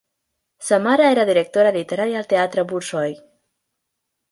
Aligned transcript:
Sa 0.67 0.79
mare 0.85 1.05
era 1.17 1.25
directora 1.31 1.75
literària 1.77 2.17
al 2.23 2.29
Teatre 2.33 2.65
Bolxoi. 2.73 3.17